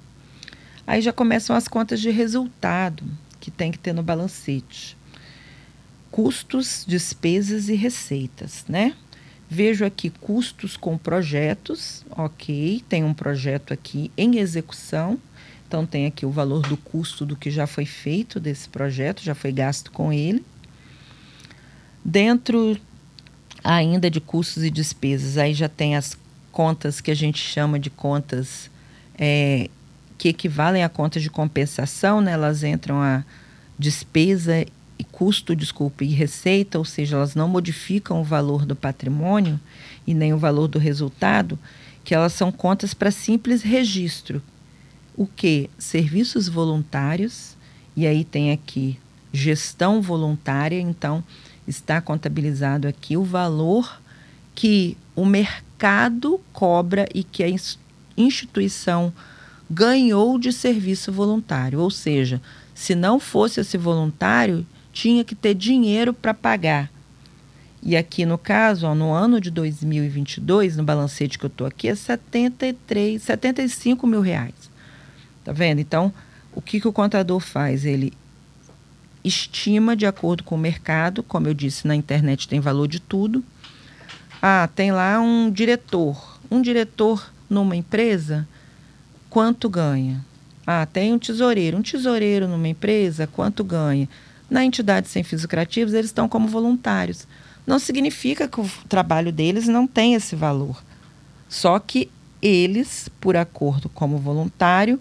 Aí 0.86 1.00
já 1.00 1.12
começam 1.12 1.54
as 1.54 1.68
contas 1.68 2.00
de 2.00 2.10
resultado 2.10 3.04
que 3.38 3.50
tem 3.50 3.70
que 3.70 3.78
ter 3.78 3.92
no 3.92 4.02
balancete. 4.02 4.96
Custos, 6.10 6.84
despesas 6.86 7.68
e 7.68 7.74
receitas, 7.74 8.64
né? 8.68 8.94
Vejo 9.48 9.84
aqui 9.84 10.10
custos 10.10 10.76
com 10.76 10.96
projetos, 10.96 12.04
ok, 12.10 12.84
tem 12.88 13.04
um 13.04 13.14
projeto 13.14 13.72
aqui 13.72 14.10
em 14.16 14.38
execução, 14.38 15.18
então, 15.70 15.86
tem 15.86 16.04
aqui 16.04 16.26
o 16.26 16.32
valor 16.32 16.66
do 16.66 16.76
custo 16.76 17.24
do 17.24 17.36
que 17.36 17.48
já 17.48 17.64
foi 17.64 17.86
feito 17.86 18.40
desse 18.40 18.68
projeto, 18.68 19.22
já 19.22 19.36
foi 19.36 19.52
gasto 19.52 19.92
com 19.92 20.12
ele. 20.12 20.44
Dentro 22.04 22.76
ainda 23.62 24.10
de 24.10 24.20
custos 24.20 24.64
e 24.64 24.70
despesas, 24.70 25.36
aí 25.36 25.54
já 25.54 25.68
tem 25.68 25.96
as 25.96 26.16
contas 26.50 27.00
que 27.00 27.10
a 27.10 27.14
gente 27.14 27.38
chama 27.38 27.78
de 27.78 27.90
contas 27.90 28.70
é, 29.18 29.68
que 30.18 30.28
equivalem 30.28 30.82
a 30.82 30.88
contas 30.88 31.22
de 31.22 31.30
compensação, 31.30 32.20
né? 32.20 32.32
elas 32.32 32.62
entram 32.62 33.00
a 33.00 33.24
despesa 33.78 34.66
e 34.98 35.04
custo, 35.04 35.56
desculpa, 35.56 36.04
e 36.04 36.08
receita, 36.08 36.78
ou 36.78 36.84
seja, 36.84 37.16
elas 37.16 37.34
não 37.34 37.48
modificam 37.48 38.20
o 38.20 38.24
valor 38.24 38.66
do 38.66 38.76
patrimônio 38.76 39.58
e 40.06 40.12
nem 40.12 40.34
o 40.34 40.38
valor 40.38 40.68
do 40.68 40.78
resultado, 40.78 41.58
que 42.04 42.14
elas 42.14 42.34
são 42.34 42.52
contas 42.52 42.92
para 42.92 43.10
simples 43.10 43.62
registro, 43.62 44.42
o 45.16 45.26
que? 45.26 45.70
Serviços 45.78 46.48
voluntários, 46.48 47.56
e 47.96 48.06
aí 48.06 48.24
tem 48.24 48.52
aqui 48.52 48.98
gestão 49.32 50.02
voluntária, 50.02 50.80
então 50.80 51.22
Está 51.70 52.00
contabilizado 52.00 52.88
aqui 52.88 53.16
o 53.16 53.22
valor 53.22 54.00
que 54.56 54.96
o 55.14 55.24
mercado 55.24 56.40
cobra 56.52 57.08
e 57.14 57.22
que 57.22 57.44
a 57.44 57.48
instituição 58.16 59.12
ganhou 59.70 60.36
de 60.36 60.52
serviço 60.52 61.12
voluntário. 61.12 61.78
Ou 61.78 61.88
seja, 61.88 62.42
se 62.74 62.96
não 62.96 63.20
fosse 63.20 63.60
esse 63.60 63.78
voluntário, 63.78 64.66
tinha 64.92 65.22
que 65.22 65.36
ter 65.36 65.54
dinheiro 65.54 66.12
para 66.12 66.34
pagar. 66.34 66.90
E 67.80 67.96
aqui 67.96 68.26
no 68.26 68.36
caso, 68.36 68.88
ó, 68.88 68.94
no 68.94 69.12
ano 69.12 69.40
de 69.40 69.48
2022, 69.48 70.76
no 70.76 70.82
balancete 70.82 71.38
que 71.38 71.44
eu 71.44 71.48
estou 71.48 71.68
aqui, 71.68 71.86
é 71.86 71.94
73, 71.94 73.22
75 73.22 74.08
mil 74.08 74.20
reais. 74.20 74.68
Tá 75.44 75.52
vendo? 75.52 75.78
Então, 75.78 76.12
o 76.52 76.60
que, 76.60 76.80
que 76.80 76.88
o 76.88 76.92
contador 76.92 77.38
faz? 77.38 77.84
Ele 77.84 78.12
estima 79.24 79.94
de 79.94 80.06
acordo 80.06 80.42
com 80.42 80.54
o 80.54 80.58
mercado, 80.58 81.22
como 81.22 81.46
eu 81.46 81.54
disse, 81.54 81.86
na 81.86 81.94
internet 81.94 82.48
tem 82.48 82.60
valor 82.60 82.88
de 82.88 83.00
tudo. 83.00 83.44
Ah, 84.40 84.68
tem 84.74 84.92
lá 84.92 85.20
um 85.20 85.50
diretor. 85.50 86.38
Um 86.50 86.62
diretor 86.62 87.30
numa 87.48 87.76
empresa, 87.76 88.48
quanto 89.28 89.68
ganha? 89.68 90.24
Ah, 90.66 90.86
tem 90.86 91.12
um 91.12 91.18
tesoureiro. 91.18 91.76
Um 91.76 91.82
tesoureiro 91.82 92.48
numa 92.48 92.68
empresa, 92.68 93.26
quanto 93.26 93.62
ganha? 93.62 94.08
Na 94.48 94.64
entidade 94.64 95.08
sem 95.08 95.22
fins 95.22 95.42
lucrativos, 95.42 95.94
eles 95.94 96.06
estão 96.06 96.28
como 96.28 96.48
voluntários. 96.48 97.26
Não 97.66 97.78
significa 97.78 98.48
que 98.48 98.60
o 98.60 98.70
trabalho 98.88 99.30
deles 99.30 99.68
não 99.68 99.86
tem 99.86 100.14
esse 100.14 100.34
valor. 100.34 100.82
Só 101.48 101.78
que 101.78 102.10
eles, 102.40 103.08
por 103.20 103.36
acordo 103.36 103.88
como 103.88 104.18
voluntário, 104.18 104.98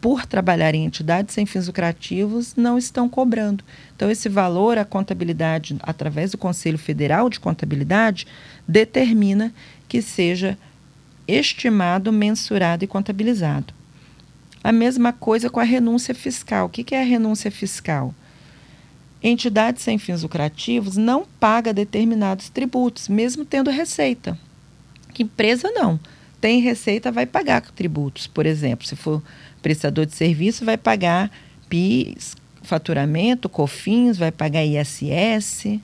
por 0.00 0.24
trabalhar 0.24 0.74
em 0.74 0.84
entidades 0.84 1.34
sem 1.34 1.44
fins 1.44 1.66
lucrativos, 1.66 2.54
não 2.56 2.78
estão 2.78 3.08
cobrando. 3.08 3.62
Então, 3.94 4.10
esse 4.10 4.28
valor, 4.28 4.78
a 4.78 4.84
contabilidade, 4.84 5.76
através 5.82 6.30
do 6.30 6.38
Conselho 6.38 6.78
Federal 6.78 7.28
de 7.28 7.38
Contabilidade, 7.38 8.26
determina 8.66 9.52
que 9.88 10.00
seja 10.00 10.56
estimado, 11.28 12.12
mensurado 12.12 12.84
e 12.84 12.88
contabilizado. 12.88 13.74
A 14.64 14.72
mesma 14.72 15.12
coisa 15.12 15.50
com 15.50 15.60
a 15.60 15.64
renúncia 15.64 16.14
fiscal. 16.14 16.66
O 16.66 16.68
que 16.70 16.94
é 16.94 17.00
a 17.00 17.04
renúncia 17.04 17.50
fiscal? 17.50 18.14
Entidades 19.22 19.82
sem 19.82 19.98
fins 19.98 20.22
lucrativos 20.22 20.96
não 20.96 21.26
paga 21.38 21.74
determinados 21.74 22.48
tributos, 22.48 23.08
mesmo 23.08 23.44
tendo 23.44 23.70
receita. 23.70 24.38
Empresa 25.18 25.70
não. 25.70 26.00
Tem 26.40 26.60
receita, 26.60 27.12
vai 27.12 27.26
pagar 27.26 27.60
tributos. 27.60 28.26
Por 28.26 28.46
exemplo, 28.46 28.86
se 28.86 28.96
for 28.96 29.22
prestador 29.62 30.06
de 30.06 30.14
serviço, 30.14 30.64
vai 30.64 30.76
pagar 30.76 31.30
PIS, 31.68 32.36
faturamento, 32.62 33.48
COFINS, 33.48 34.18
vai 34.18 34.30
pagar 34.30 34.64
ISS, 34.64 35.80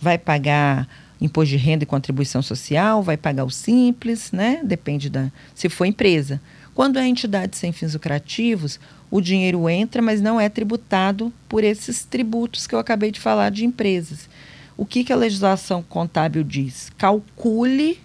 vai 0.00 0.18
pagar 0.18 0.88
imposto 1.20 1.50
de 1.50 1.56
renda 1.56 1.84
e 1.84 1.86
contribuição 1.86 2.42
social, 2.42 3.02
vai 3.02 3.16
pagar 3.16 3.44
o 3.44 3.50
simples, 3.50 4.30
né? 4.32 4.60
Depende 4.62 5.08
da. 5.08 5.30
Se 5.54 5.68
for 5.68 5.84
empresa. 5.84 6.40
Quando 6.74 6.98
é 6.98 7.06
entidade 7.06 7.56
sem 7.56 7.70
fins 7.70 7.94
lucrativos, 7.94 8.80
o 9.08 9.20
dinheiro 9.20 9.68
entra, 9.68 10.02
mas 10.02 10.20
não 10.20 10.40
é 10.40 10.48
tributado 10.48 11.32
por 11.48 11.62
esses 11.62 12.04
tributos 12.04 12.66
que 12.66 12.74
eu 12.74 12.80
acabei 12.80 13.12
de 13.12 13.20
falar 13.20 13.50
de 13.50 13.64
empresas. 13.64 14.28
O 14.76 14.84
que, 14.84 15.04
que 15.04 15.12
a 15.12 15.16
legislação 15.16 15.84
contábil 15.88 16.42
diz? 16.42 16.90
Calcule 16.98 18.00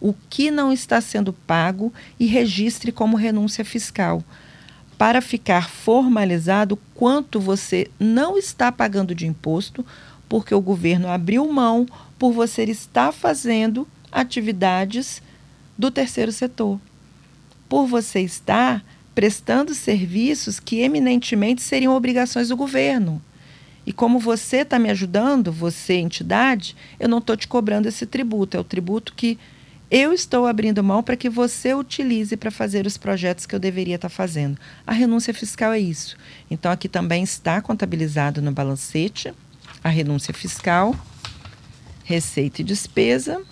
o 0.00 0.12
que 0.28 0.50
não 0.50 0.72
está 0.72 1.00
sendo 1.00 1.32
pago 1.32 1.92
e 2.18 2.26
registre 2.26 2.90
como 2.90 3.16
renúncia 3.16 3.64
fiscal, 3.64 4.22
para 4.98 5.20
ficar 5.20 5.70
formalizado 5.70 6.76
quanto 6.92 7.38
você 7.38 7.88
não 8.00 8.36
está 8.36 8.72
pagando 8.72 9.14
de 9.14 9.26
imposto, 9.26 9.86
porque 10.28 10.52
o 10.52 10.60
governo 10.60 11.08
abriu 11.08 11.50
mão 11.50 11.86
por 12.18 12.32
você 12.32 12.64
estar 12.64 13.12
fazendo 13.12 13.86
atividades 14.10 15.22
do 15.78 15.90
terceiro 15.90 16.32
setor. 16.32 16.80
Por 17.68 17.86
você 17.86 18.20
estar 18.20 18.84
prestando 19.14 19.74
serviços 19.74 20.58
que 20.58 20.80
eminentemente 20.80 21.62
seriam 21.62 21.94
obrigações 21.94 22.48
do 22.48 22.56
governo. 22.56 23.22
E 23.86 23.92
como 23.92 24.18
você 24.18 24.58
está 24.58 24.78
me 24.78 24.90
ajudando, 24.90 25.52
você, 25.52 25.94
entidade, 25.94 26.76
eu 26.98 27.08
não 27.08 27.18
estou 27.18 27.36
te 27.36 27.48
cobrando 27.48 27.88
esse 27.88 28.04
tributo. 28.04 28.56
É 28.56 28.60
o 28.60 28.64
tributo 28.64 29.14
que 29.14 29.38
eu 29.90 30.12
estou 30.12 30.46
abrindo 30.46 30.84
mão 30.84 31.02
para 31.02 31.16
que 31.16 31.30
você 31.30 31.74
utilize 31.74 32.36
para 32.36 32.50
fazer 32.50 32.86
os 32.86 32.98
projetos 32.98 33.46
que 33.46 33.54
eu 33.54 33.58
deveria 33.58 33.94
estar 33.94 34.08
tá 34.08 34.14
fazendo. 34.14 34.58
A 34.86 34.92
renúncia 34.92 35.32
fiscal 35.32 35.72
é 35.72 35.78
isso. 35.78 36.16
Então, 36.50 36.70
aqui 36.70 36.88
também 36.88 37.22
está 37.22 37.60
contabilizado 37.62 38.42
no 38.42 38.52
balancete 38.52 39.32
a 39.82 39.88
renúncia 39.88 40.34
fiscal, 40.34 40.94
receita 42.04 42.60
e 42.60 42.64
despesa. 42.64 43.42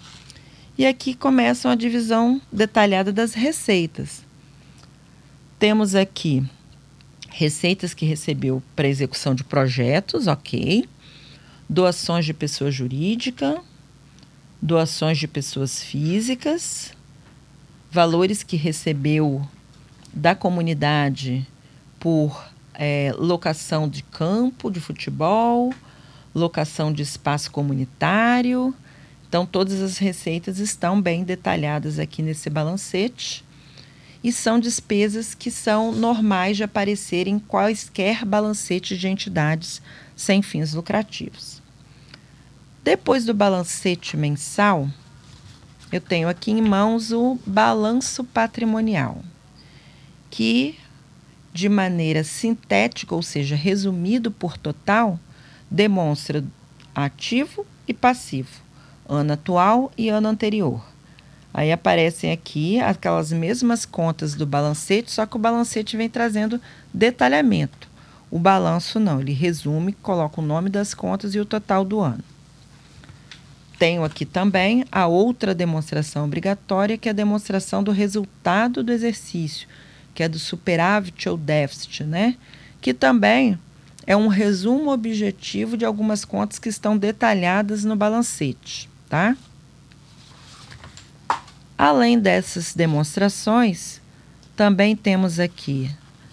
E 0.77 0.85
aqui 0.85 1.15
começa 1.15 1.71
a 1.71 1.75
divisão 1.75 2.41
detalhada 2.53 3.13
das 3.13 3.33
receitas. 3.33 4.23
Temos 5.59 5.95
aqui 5.95 6.45
receitas 7.31 7.95
que 7.95 8.05
recebeu 8.05 8.63
para 8.75 8.89
execução 8.89 9.35
de 9.35 9.43
projetos, 9.43 10.27
ok. 10.27 10.87
Doações 11.69 12.27
de 12.27 12.35
pessoa 12.35 12.71
jurídica, 12.71 13.63
doações 14.61 15.19
de 15.19 15.29
pessoas 15.29 15.83
físicas, 15.83 16.93
valores 17.91 18.43
que 18.43 18.57
recebeu 18.57 19.47
da 20.13 20.35
comunidade 20.35 21.47
por 21.99 22.43
é, 22.75 23.13
locação 23.17 23.89
de 23.89 24.03
campo 24.03 24.71
de 24.71 24.81
futebol, 24.81 25.73
locação 26.35 26.93
de 26.93 27.03
espaço 27.03 27.51
comunitário. 27.51 28.75
Então, 29.29 29.45
todas 29.45 29.81
as 29.83 29.99
receitas 29.99 30.59
estão 30.59 31.01
bem 31.01 31.25
detalhadas 31.25 31.99
aqui 31.99 32.23
nesse 32.23 32.49
balancete 32.49 33.45
e 34.23 34.33
são 34.33 34.59
despesas 34.59 35.35
que 35.35 35.51
são 35.51 35.93
normais 35.93 36.57
de 36.57 36.65
aparecer 36.65 37.29
em 37.29 37.39
quaisquer 37.39 38.25
balancetes 38.25 38.99
de 38.99 39.09
entidades 39.09 39.81
sem 40.15 40.43
fins 40.43 40.73
lucrativos. 40.75 41.63
Depois 42.87 43.25
do 43.25 43.35
balancete 43.35 44.17
mensal, 44.17 44.89
eu 45.91 46.01
tenho 46.01 46.29
aqui 46.29 46.53
em 46.53 46.63
mãos 46.63 47.11
o 47.11 47.37
balanço 47.45 48.23
patrimonial, 48.23 49.25
que, 50.31 50.79
de 51.53 51.69
maneira 51.69 52.23
sintética, 52.23 53.13
ou 53.13 53.25
seja, 53.25 53.57
resumido 53.57 54.31
por 54.31 54.57
total, 54.57 55.19
demonstra 55.69 56.45
ativo 56.95 57.67
e 57.89 57.93
passivo, 57.93 58.63
ano 59.09 59.33
atual 59.33 59.91
e 59.99 60.09
ano 60.09 60.29
anterior 60.29 60.81
Aí 61.53 61.73
aparecem 61.73 62.31
aqui 62.31 62.79
aquelas 62.79 63.33
mesmas 63.33 63.85
contas 63.85 64.37
do 64.37 64.47
balancete, 64.47 65.11
só 65.11 65.27
que 65.27 65.35
o 65.35 65.41
balancete 65.41 65.97
vem 65.97 66.09
trazendo 66.09 66.61
detalhamento. 66.95 67.89
O 68.31 68.39
balanço 68.39 69.01
não, 69.01 69.21
ele 69.21 69.33
resume, 69.33 69.93
coloca 69.93 70.41
o 70.41 70.45
nome 70.45 70.71
das 70.71 70.95
contas 70.95 71.35
e 71.35 71.41
o 71.41 71.45
total 71.45 71.85
do 71.85 71.99
ano. 71.99 72.36
Tenho 73.79 74.05
aqui 74.05 74.25
também 74.25 74.85
a 74.91 75.07
outra 75.07 75.55
demonstração 75.55 76.25
obrigatória, 76.25 76.97
que 76.97 77.09
é 77.09 77.13
a 77.13 77.15
demonstração 77.15 77.83
do 77.83 77.91
resultado 77.91 78.83
do 78.83 78.93
exercício, 78.93 79.69
que 80.15 80.23
é 80.23 80.29
do 80.29 80.39
superávit 80.39 81.29
ou 81.29 81.37
déficit, 81.37 82.05
né? 82.05 82.37
Que 82.81 82.95
também 82.95 83.59
é 84.07 84.17
um 84.17 84.29
resumo 84.29 84.91
objetivo 84.91 85.77
de 85.77 85.85
algumas 85.85 86.25
contas 86.25 86.59
que 86.59 86.69
estão 86.69 86.97
detalhadas 86.97 87.85
no 87.85 87.97
balancete, 87.97 88.89
tá? 89.09 89.37
Além 91.77 92.19
dessas 92.19 92.75
demonstrações, 92.75 94.01
também 94.57 94.97
temos 94.97 95.39
aqui 95.39 95.91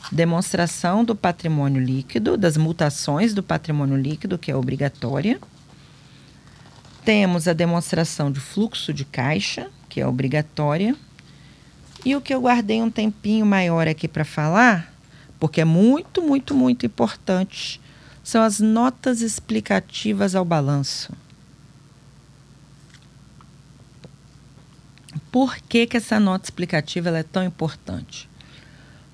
demonstração 0.10 1.04
do 1.04 1.16
patrimônio 1.16 1.84
líquido, 1.84 2.38
das 2.38 2.56
mutações 2.56 3.34
do 3.34 3.44
patrimônio 3.44 3.98
líquido, 3.98 4.38
que 4.38 4.52
é 4.52 4.56
obrigatória. 4.56 5.40
Temos 7.06 7.48
a 7.48 7.54
demonstração 7.54 8.32
de 8.32 8.40
fluxo 8.40 8.94
de 8.94 9.04
caixa, 9.04 9.70
que 9.90 10.00
é 10.00 10.08
obrigatória. 10.08 10.96
E 12.06 12.16
o 12.16 12.22
que 12.22 12.34
eu 12.34 12.42
guardei 12.42 12.82
um 12.82 12.90
tempinho 12.90 13.46
maior 13.46 13.88
aqui 13.88 14.08
para 14.08 14.24
falar, 14.24 14.94
porque 15.40 15.62
é 15.62 15.66
muito, 15.66 16.22
muito, 16.22 16.54
muito 16.54 16.86
importante, 16.86 17.80
são 18.24 18.42
as 18.42 18.60
notas 18.60 19.22
explicativas 19.22 20.34
ao 20.34 20.46
balanço. 20.46 21.12
Por 25.30 25.58
que, 25.58 25.88
que 25.88 25.98
essa 25.98 26.20
nota 26.20 26.46
explicativa 26.46 27.10
é 27.10 27.24
tão 27.24 27.44
importante? 27.44 28.30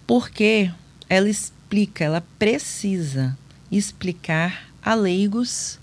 Porque 0.06 0.72
ela 1.08 1.30
explica, 1.30 2.04
ela 2.04 2.24
precisa 2.38 3.38
explicar 3.72 4.68
a 4.82 4.94
leigos 4.94 5.80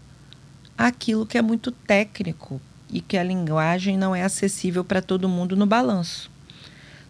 aquilo 0.76 1.26
que 1.26 1.38
é 1.38 1.42
muito 1.42 1.71
técnico 1.71 2.61
e 2.90 3.00
que 3.00 3.16
a 3.16 3.23
linguagem 3.23 3.97
não 3.97 4.14
é 4.14 4.23
acessível 4.23 4.85
para 4.85 5.02
todo 5.02 5.28
mundo 5.28 5.56
no 5.56 5.66
balanço. 5.66 6.30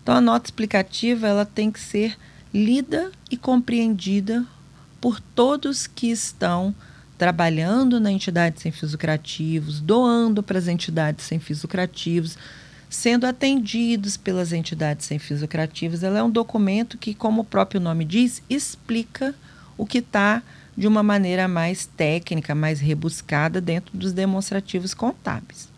Então 0.03 0.15
a 0.15 0.21
nota 0.21 0.47
explicativa 0.47 1.27
ela 1.27 1.45
tem 1.45 1.71
que 1.71 1.81
ser 1.81 2.17
lida 2.55 3.11
e 3.31 3.37
compreendida 3.37 4.45
por 5.01 5.21
todos 5.21 5.87
que 5.87 6.11
estão 6.11 6.75
trabalhando 7.19 7.99
na 7.99 8.13
entidade 8.13 8.61
sem 8.61 8.71
fins 8.71 8.93
lucrativos, 8.93 9.81
doando 9.81 10.43
para 10.43 10.59
as 10.59 10.69
entidades 10.69 11.25
sem 11.25 11.39
fins 11.39 11.63
lucrativos, 11.63 12.37
sendo 12.89 13.27
atendidos 13.27 14.17
pelas 14.17 14.53
entidades 14.53 15.07
sem 15.07 15.19
fins 15.19 15.41
lucrativos. 15.41 16.03
Ela 16.03 16.19
é 16.19 16.23
um 16.23 16.31
documento 16.31 16.99
que, 16.99 17.15
como 17.15 17.43
o 17.43 17.45
próprio 17.45 17.81
nome 17.81 18.05
diz, 18.05 18.43
explica 18.49 19.35
o 19.77 19.87
que 19.87 19.99
está 19.99 20.43
de 20.77 20.87
uma 20.87 21.03
maneira 21.03 21.49
mais 21.49 21.87
técnica, 21.87 22.55
mais 22.55 22.81
rebuscada 22.81 23.61
dentro 23.61 23.97
dos 23.97 24.13
demonstrativos 24.13 24.93
contábeis. 24.93 25.69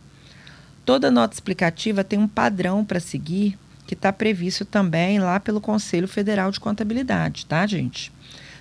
Toda 0.84 1.10
nota 1.10 1.34
explicativa 1.34 2.02
tem 2.02 2.18
um 2.18 2.26
padrão 2.26 2.84
para 2.84 2.98
seguir 2.98 3.58
que 3.86 3.94
está 3.94 4.12
previsto 4.12 4.64
também 4.64 5.18
lá 5.18 5.40
pelo 5.40 5.62
Conselho 5.62 6.06
Federal 6.06 6.50
de 6.50 6.60
Contabilidade, 6.60 7.46
tá, 7.46 7.66
gente? 7.66 8.12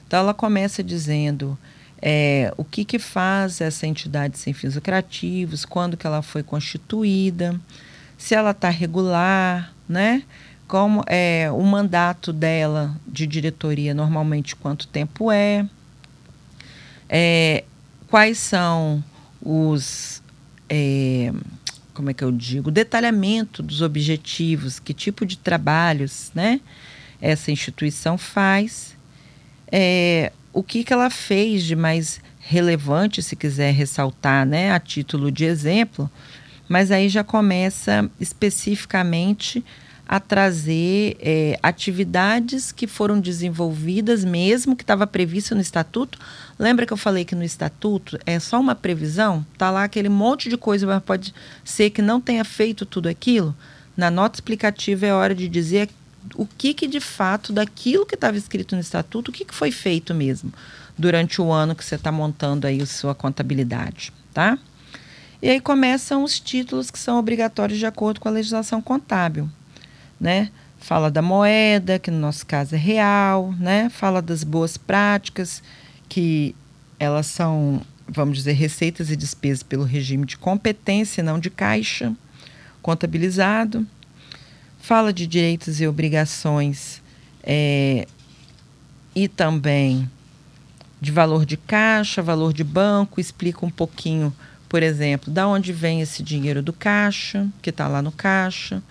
Então 0.05 0.19
ela 0.19 0.33
começa 0.33 0.81
dizendo 0.81 1.57
é, 2.01 2.53
o 2.55 2.63
que, 2.63 2.85
que 2.85 2.97
faz 2.97 3.59
essa 3.59 3.85
entidade 3.85 4.37
sem 4.37 4.53
fins 4.53 4.75
lucrativos, 4.75 5.65
quando 5.65 5.97
que 5.97 6.07
ela 6.07 6.21
foi 6.21 6.43
constituída, 6.43 7.59
se 8.17 8.35
ela 8.35 8.51
está 8.51 8.69
regular, 8.69 9.73
né? 9.87 10.23
Como 10.67 11.03
é 11.07 11.49
o 11.51 11.61
mandato 11.63 12.31
dela 12.31 12.95
de 13.07 13.25
diretoria 13.25 13.93
normalmente 13.93 14.55
quanto 14.55 14.87
tempo 14.87 15.31
é, 15.31 15.65
é 17.09 17.63
quais 18.09 18.37
são 18.37 19.03
os 19.41 20.21
é, 20.69 21.31
como 21.93 22.11
é 22.11 22.13
que 22.13 22.23
eu 22.23 22.31
digo, 22.31 22.69
detalhamento 22.69 23.63
dos 23.63 23.81
objetivos, 23.81 24.77
que 24.77 24.93
tipo 24.93 25.25
de 25.25 25.35
trabalhos, 25.35 26.31
né? 26.35 26.61
Essa 27.19 27.51
instituição 27.51 28.19
faz, 28.19 28.95
é, 29.71 30.31
o 30.53 30.61
que, 30.61 30.83
que 30.83 30.93
ela 30.93 31.09
fez 31.09 31.63
de 31.63 31.75
mais 31.75 32.21
relevante, 32.39 33.23
se 33.23 33.35
quiser 33.35 33.73
ressaltar, 33.73 34.45
né, 34.45 34.71
a 34.71 34.79
título 34.79 35.31
de 35.31 35.43
exemplo, 35.43 36.09
mas 36.69 36.91
aí 36.91 37.09
já 37.09 37.23
começa 37.23 38.09
especificamente 38.19 39.65
a 40.07 40.19
trazer 40.19 41.17
é, 41.19 41.59
atividades 41.61 42.71
que 42.71 42.87
foram 42.87 43.19
desenvolvidas 43.19 44.23
mesmo 44.23 44.75
que 44.75 44.83
estava 44.83 45.05
previsto 45.05 45.53
no 45.53 45.61
estatuto. 45.61 46.17
Lembra 46.57 46.85
que 46.85 46.93
eu 46.93 46.97
falei 46.97 47.25
que 47.25 47.35
no 47.35 47.43
estatuto 47.43 48.17
é 48.25 48.39
só 48.39 48.59
uma 48.59 48.73
previsão? 48.73 49.45
Tá 49.57 49.69
lá 49.69 49.83
aquele 49.83 50.07
monte 50.07 50.49
de 50.49 50.55
coisa, 50.55 50.87
mas 50.87 51.03
pode 51.03 51.33
ser 51.63 51.89
que 51.89 52.01
não 52.01 52.21
tenha 52.21 52.45
feito 52.45 52.85
tudo 52.85 53.09
aquilo. 53.09 53.53
Na 53.97 54.09
nota 54.09 54.37
explicativa 54.37 55.05
é 55.05 55.13
hora 55.13 55.35
de 55.35 55.49
dizer 55.49 55.89
o 56.35 56.45
que, 56.45 56.73
que 56.73 56.87
de 56.87 56.99
fato, 56.99 57.51
daquilo 57.51 58.05
que 58.05 58.15
estava 58.15 58.37
escrito 58.37 58.75
no 58.75 58.81
estatuto, 58.81 59.31
o 59.31 59.33
que, 59.33 59.43
que 59.43 59.53
foi 59.53 59.71
feito 59.71 60.13
mesmo 60.13 60.53
durante 60.97 61.41
o 61.41 61.51
ano 61.51 61.75
que 61.75 61.83
você 61.83 61.95
está 61.95 62.11
montando 62.11 62.65
aí 62.65 62.81
a 62.81 62.85
sua 62.85 63.13
contabilidade, 63.13 64.11
tá? 64.33 64.57
E 65.41 65.49
aí 65.49 65.59
começam 65.59 66.23
os 66.23 66.39
títulos 66.39 66.89
que 66.89 66.97
são 66.97 67.19
obrigatórios 67.19 67.77
de 67.77 67.85
acordo 67.85 68.19
com 68.19 68.27
a 68.27 68.31
legislação 68.31 68.81
contábil, 68.81 69.49
né? 70.19 70.49
Fala 70.79 71.09
da 71.09 71.21
moeda, 71.21 71.99
que 71.99 72.11
no 72.11 72.19
nosso 72.19 72.45
caso 72.45 72.75
é 72.75 72.77
real, 72.77 73.53
né? 73.59 73.89
Fala 73.89 74.21
das 74.21 74.43
boas 74.43 74.77
práticas, 74.77 75.61
que 76.07 76.55
elas 76.99 77.27
são, 77.27 77.81
vamos 78.07 78.37
dizer, 78.37 78.53
receitas 78.53 79.09
e 79.09 79.15
despesas 79.15 79.63
pelo 79.63 79.83
regime 79.83 80.25
de 80.25 80.37
competência, 80.37 81.23
não 81.23 81.39
de 81.39 81.49
caixa, 81.49 82.13
contabilizado 82.81 83.85
fala 84.87 85.11
de 85.11 85.27
direitos 85.27 85.81
e 85.81 85.85
obrigações 85.85 87.01
é, 87.43 88.07
e 89.13 89.27
também 89.27 90.09
de 91.01 91.11
valor 91.11 91.45
de 91.45 91.57
caixa, 91.57 92.21
valor 92.21 92.53
de 92.53 92.63
banco, 92.63 93.19
explica 93.19 93.65
um 93.65 93.69
pouquinho, 93.69 94.33
por 94.69 94.81
exemplo, 94.81 95.29
da 95.29 95.45
onde 95.45 95.73
vem 95.73 95.99
esse 95.99 96.23
dinheiro 96.23 96.61
do 96.61 96.71
caixa, 96.71 97.49
que 97.61 97.69
está 97.69 97.85
lá 97.89 98.01
no 98.01 98.13
caixa, 98.13 98.81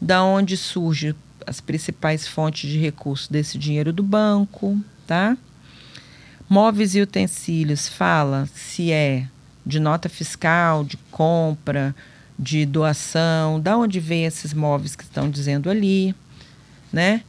da 0.00 0.22
onde 0.22 0.56
surge 0.56 1.14
as 1.46 1.60
principais 1.60 2.26
fontes 2.26 2.70
de 2.70 2.78
recurso 2.78 3.32
desse 3.32 3.58
dinheiro 3.58 3.92
do 3.92 4.02
banco, 4.02 4.78
tá? 5.06 5.36
Móveis 6.48 6.94
e 6.94 7.00
utensílios 7.00 7.88
fala 7.88 8.48
se 8.54 8.90
é 8.90 9.26
de 9.64 9.78
nota 9.78 10.08
fiscal, 10.08 10.84
de 10.84 10.96
compra, 11.10 11.94
de 12.38 12.64
doação, 12.64 13.60
da 13.60 13.76
onde 13.76 14.00
vem 14.00 14.24
esses 14.24 14.54
móveis 14.54 14.96
que 14.96 15.04
estão 15.04 15.28
dizendo 15.28 15.68
ali, 15.68 16.14
né? 16.92 17.22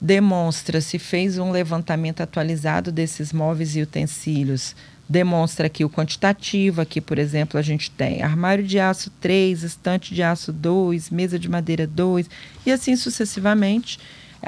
Demonstra 0.00 0.80
se 0.80 0.98
fez 0.98 1.38
um 1.38 1.50
levantamento 1.50 2.20
atualizado 2.20 2.90
desses 2.90 3.32
móveis 3.32 3.76
e 3.76 3.82
utensílios. 3.82 4.74
Demonstra 5.08 5.66
aqui 5.66 5.84
o 5.84 5.90
quantitativo, 5.90 6.80
aqui, 6.80 7.00
por 7.00 7.18
exemplo, 7.18 7.58
a 7.58 7.62
gente 7.62 7.90
tem 7.90 8.22
armário 8.22 8.64
de 8.64 8.78
aço 8.78 9.10
3, 9.20 9.62
estante 9.62 10.14
de 10.14 10.22
aço 10.22 10.50
2, 10.52 11.10
mesa 11.10 11.38
de 11.38 11.48
madeira 11.48 11.86
2, 11.86 12.28
e 12.64 12.72
assim 12.72 12.96
sucessivamente. 12.96 13.98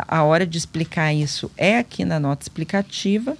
A 0.08 0.22
hora 0.22 0.46
de 0.46 0.58
explicar 0.58 1.12
isso 1.12 1.50
é 1.56 1.78
aqui 1.78 2.04
na 2.04 2.20
nota 2.20 2.42
explicativa. 2.42 3.36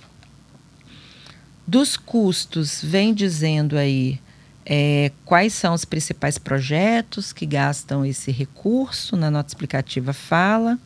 Dos 1.66 1.96
custos, 1.96 2.80
vem 2.82 3.12
dizendo 3.12 3.76
aí 3.76 4.20
é, 4.64 5.12
quais 5.24 5.52
são 5.52 5.74
os 5.74 5.84
principais 5.84 6.38
projetos 6.38 7.32
que 7.32 7.46
gastam 7.46 8.04
esse 8.04 8.32
recurso, 8.32 9.16
na 9.16 9.30
nota 9.30 9.48
explicativa 9.48 10.12
fala, 10.12 10.78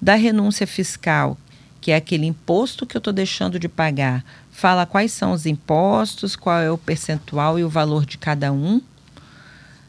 da 0.00 0.14
renúncia 0.14 0.66
fiscal, 0.66 1.36
que 1.80 1.90
é 1.90 1.96
aquele 1.96 2.26
imposto 2.26 2.86
que 2.86 2.96
eu 2.96 2.98
estou 2.98 3.12
deixando 3.12 3.58
de 3.58 3.68
pagar, 3.68 4.24
fala 4.60 4.84
quais 4.84 5.10
são 5.10 5.32
os 5.32 5.46
impostos, 5.46 6.36
qual 6.36 6.58
é 6.58 6.70
o 6.70 6.76
percentual 6.76 7.58
e 7.58 7.64
o 7.64 7.68
valor 7.68 8.04
de 8.04 8.18
cada 8.18 8.52
um. 8.52 8.82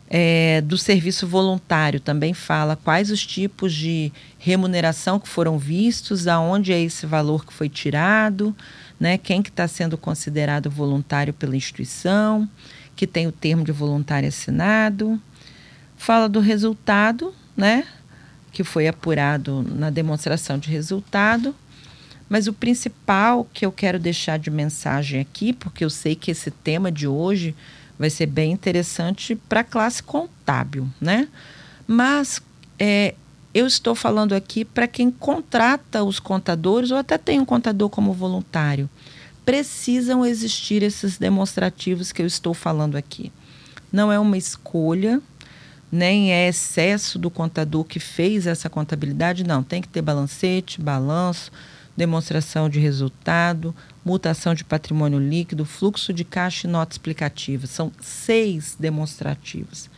É, 0.10 0.62
do 0.62 0.78
serviço 0.78 1.28
voluntário 1.28 2.00
também 2.00 2.34
fala 2.34 2.78
quais 2.78 3.12
os 3.12 3.26
tipos 3.26 3.74
de 3.74 4.14
remuneração 4.40 5.20
que 5.20 5.28
foram 5.28 5.58
vistos, 5.58 6.26
aonde 6.26 6.72
é 6.72 6.82
esse 6.82 7.06
valor 7.06 7.46
que 7.46 7.52
foi 7.52 7.68
tirado, 7.68 8.56
né, 8.98 9.18
quem 9.18 9.42
que 9.42 9.50
está 9.50 9.68
sendo 9.68 9.98
considerado 9.98 10.70
voluntário 10.70 11.34
pela 11.34 11.56
instituição 11.56 12.48
que 12.96 13.06
tem 13.06 13.28
o 13.28 13.32
termo 13.32 13.66
de 13.66 13.74
voluntário 13.74 14.30
assinado, 14.30 15.20
fala 15.98 16.30
do 16.30 16.40
resultado, 16.40 17.34
né, 17.58 17.86
que 18.54 18.64
foi 18.64 18.88
apurado 18.88 19.64
na 19.64 19.90
demonstração 19.90 20.58
de 20.58 20.70
resultado, 20.70 21.54
mas 22.32 22.48
o 22.48 22.54
principal 22.54 23.46
que 23.54 23.66
eu 23.66 23.74
quero 23.74 24.00
deixar 24.00 24.40
de 24.40 24.50
mensagem 24.50 25.20
aqui, 25.20 25.52
porque 25.52 25.84
eu 25.84 25.90
sei 25.90 26.16
que 26.16 26.32
esse 26.32 26.50
tema 26.50 26.90
de 26.90 27.06
hoje 27.06 27.54
vai 28.00 28.10
ser 28.10 28.26
bem 28.26 28.54
interessante 28.54 29.36
para 29.36 29.60
a 29.60 29.66
classe 29.66 30.02
contábil, 30.02 30.88
né? 31.02 31.28
Mas 31.86 32.42
é, 32.80 33.16
eu 33.54 33.68
estou 33.68 33.94
falando 33.94 34.32
aqui 34.32 34.64
para 34.64 34.88
quem 34.88 35.12
contrata 35.12 36.06
os 36.06 36.22
contadores 36.22 36.90
ou 36.90 36.98
até 36.98 37.18
tem 37.18 37.38
um 37.38 37.44
contador 37.44 37.90
como 37.90 38.14
voluntário 38.14 38.90
precisam 39.44 40.26
existir 40.26 40.84
esses 40.84 41.18
demonstrativos 41.18 42.14
que 42.14 42.22
eu 42.22 42.26
estou 42.26 42.54
falando 42.54 42.96
aqui. 42.96 43.30
Não 43.92 44.10
é 44.10 44.18
uma 44.18 44.38
escolha, 44.38 45.22
nem 45.92 46.32
é 46.32 46.48
excesso 46.48 47.20
do 47.20 47.30
contador 47.30 47.84
que 47.84 48.00
fez 48.00 48.48
essa 48.48 48.70
contabilidade, 48.70 49.44
não. 49.44 49.64
Tem 49.64 49.82
que 49.82 49.90
ter 49.90 50.02
balancete, 50.02 50.80
balanço, 50.80 51.52
demonstração 51.96 52.70
de 52.70 52.80
resultado, 52.80 53.76
mutação 54.04 54.54
de 54.54 54.64
patrimônio 54.64 55.20
líquido, 55.20 55.66
fluxo 55.66 56.14
de 56.14 56.24
caixa 56.24 56.68
e 56.68 56.70
nota 56.70 56.94
explicativa. 56.94 57.68
São 57.68 57.92
seis 58.02 58.76
demonstrativos. 58.80 59.90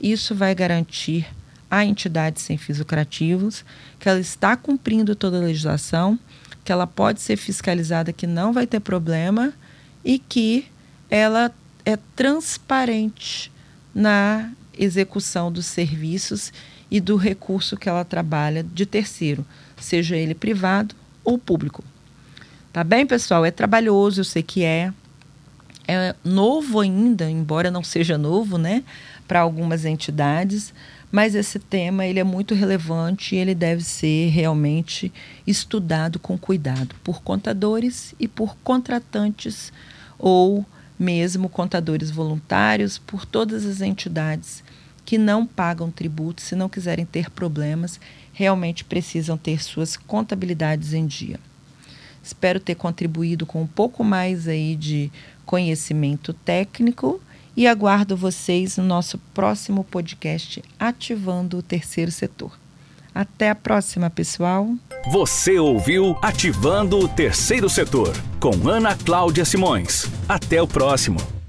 Isso 0.00 0.34
vai 0.34 0.54
garantir 0.54 1.26
à 1.70 1.84
entidade 1.84 2.40
sem 2.40 2.56
fins 2.56 2.78
lucrativos 2.78 3.64
que 3.98 4.08
ela 4.08 4.20
está 4.20 4.56
cumprindo 4.56 5.14
toda 5.14 5.38
a 5.38 5.40
legislação 5.40 6.18
que 6.64 6.72
ela 6.72 6.86
pode 6.86 7.20
ser 7.20 7.36
fiscalizada, 7.36 8.12
que 8.12 8.26
não 8.26 8.52
vai 8.52 8.66
ter 8.66 8.80
problema 8.80 9.52
e 10.04 10.18
que 10.18 10.66
ela 11.08 11.52
é 11.84 11.96
transparente 12.16 13.52
na 13.94 14.50
execução 14.76 15.50
dos 15.50 15.64
serviços 15.66 16.52
e 16.90 17.00
do 17.00 17.16
recurso 17.16 17.76
que 17.76 17.88
ela 17.88 18.04
trabalha 18.04 18.64
de 18.64 18.84
terceiro, 18.84 19.46
seja 19.76 20.16
ele 20.16 20.34
privado 20.34 20.94
ou 21.26 21.36
público. 21.36 21.84
Tá 22.72 22.84
bem, 22.84 23.04
pessoal? 23.06 23.44
É 23.44 23.50
trabalhoso, 23.50 24.20
eu 24.20 24.24
sei 24.24 24.42
que 24.42 24.64
é. 24.64 24.92
É 25.88 26.14
novo 26.24 26.80
ainda, 26.80 27.30
embora 27.30 27.70
não 27.70 27.82
seja 27.82 28.16
novo, 28.16 28.58
né, 28.58 28.82
para 29.28 29.40
algumas 29.40 29.84
entidades, 29.84 30.74
mas 31.12 31.34
esse 31.34 31.60
tema 31.60 32.04
ele 32.04 32.18
é 32.18 32.24
muito 32.24 32.54
relevante 32.54 33.34
e 33.34 33.38
ele 33.38 33.54
deve 33.54 33.84
ser 33.84 34.28
realmente 34.30 35.12
estudado 35.46 36.18
com 36.18 36.36
cuidado 36.36 36.94
por 37.04 37.22
contadores 37.22 38.14
e 38.18 38.26
por 38.26 38.56
contratantes 38.64 39.72
ou 40.18 40.66
mesmo 40.98 41.48
contadores 41.48 42.10
voluntários, 42.10 42.98
por 42.98 43.24
todas 43.24 43.64
as 43.64 43.80
entidades 43.80 44.64
que 45.06 45.16
não 45.16 45.46
pagam 45.46 45.90
tributos, 45.90 46.44
se 46.44 46.56
não 46.56 46.68
quiserem 46.68 47.06
ter 47.06 47.30
problemas, 47.30 48.00
realmente 48.32 48.84
precisam 48.84 49.38
ter 49.38 49.62
suas 49.62 49.96
contabilidades 49.96 50.92
em 50.92 51.06
dia. 51.06 51.38
Espero 52.22 52.58
ter 52.58 52.74
contribuído 52.74 53.46
com 53.46 53.62
um 53.62 53.66
pouco 53.66 54.02
mais 54.02 54.48
aí 54.48 54.74
de 54.74 55.10
conhecimento 55.46 56.32
técnico 56.32 57.20
e 57.56 57.68
aguardo 57.68 58.16
vocês 58.16 58.76
no 58.76 58.84
nosso 58.84 59.16
próximo 59.32 59.84
podcast 59.84 60.62
Ativando 60.78 61.58
o 61.58 61.62
Terceiro 61.62 62.10
Setor. 62.10 62.58
Até 63.14 63.48
a 63.48 63.54
próxima, 63.54 64.10
pessoal. 64.10 64.68
Você 65.10 65.58
ouviu 65.58 66.18
Ativando 66.20 66.98
o 66.98 67.08
Terceiro 67.08 67.70
Setor 67.70 68.12
com 68.38 68.68
Ana 68.68 68.94
Cláudia 68.96 69.44
Simões. 69.44 70.04
Até 70.28 70.60
o 70.60 70.66
próximo. 70.66 71.35